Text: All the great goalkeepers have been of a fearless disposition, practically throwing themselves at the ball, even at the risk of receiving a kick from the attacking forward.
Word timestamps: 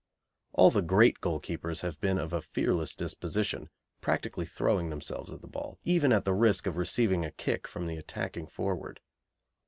All 0.53 0.71
the 0.71 0.81
great 0.81 1.21
goalkeepers 1.21 1.81
have 1.81 2.01
been 2.01 2.17
of 2.17 2.33
a 2.33 2.41
fearless 2.41 2.95
disposition, 2.95 3.69
practically 4.01 4.47
throwing 4.47 4.89
themselves 4.89 5.31
at 5.31 5.41
the 5.41 5.47
ball, 5.47 5.77
even 5.83 6.11
at 6.11 6.25
the 6.25 6.33
risk 6.33 6.65
of 6.65 6.75
receiving 6.75 7.23
a 7.23 7.29
kick 7.29 7.67
from 7.67 7.85
the 7.85 7.97
attacking 7.97 8.47
forward. 8.47 8.99